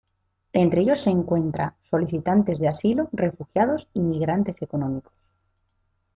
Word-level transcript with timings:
Entre 0.53 0.81
ellos 0.81 0.97
se 0.97 1.11
encuentra 1.11 1.75
solicitantes 1.81 2.57
de 2.57 2.67
asilo, 2.67 3.07
refugiados 3.13 3.87
y 3.93 3.99
migrantes 3.99 4.63
económicos. 4.63 5.13